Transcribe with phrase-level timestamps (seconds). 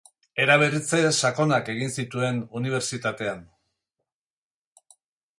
[0.43, 3.43] Eraberritze sakonak egin zituen unibertsitatean.